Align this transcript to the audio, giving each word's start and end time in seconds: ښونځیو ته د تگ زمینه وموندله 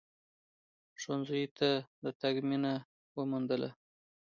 ښونځیو 1.01 1.51
ته 1.57 1.69
د 2.03 2.05
تگ 2.21 2.35
زمینه 2.43 2.73
وموندله 3.17 3.69